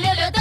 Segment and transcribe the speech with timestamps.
[0.00, 0.39] 溜溜的。